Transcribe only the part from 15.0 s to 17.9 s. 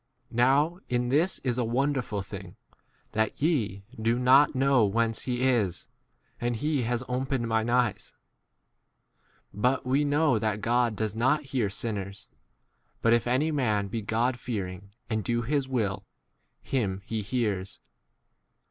and 1 32 do his will, him he hears.